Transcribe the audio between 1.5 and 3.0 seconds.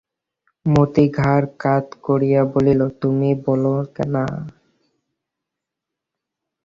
কাত করিয়া বলিল,